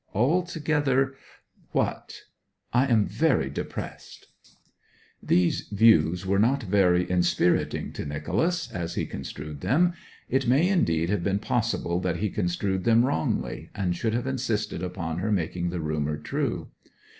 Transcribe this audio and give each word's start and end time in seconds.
Altogether' 0.15 1.13
'What?' 1.73 2.21
'I 2.73 2.87
am 2.87 3.05
very 3.05 3.51
depressed.' 3.51 4.29
These 5.21 5.67
views 5.67 6.25
were 6.25 6.39
not 6.39 6.63
very 6.63 7.07
inspiriting 7.07 7.93
to 7.93 8.05
Nicholas, 8.07 8.71
as 8.71 8.95
he 8.95 9.05
construed 9.05 9.61
them. 9.61 9.93
It 10.27 10.47
may 10.47 10.67
indeed 10.67 11.11
have 11.11 11.23
been 11.23 11.37
possible 11.37 11.99
that 11.99 12.17
he 12.17 12.31
construed 12.31 12.83
them 12.83 13.05
wrongly, 13.05 13.69
and 13.75 13.95
should 13.95 14.15
have 14.15 14.25
insisted 14.25 14.81
upon 14.81 15.19
her 15.19 15.31
making 15.31 15.69
the 15.69 15.79
rumour 15.79 16.17
true. 16.17 16.71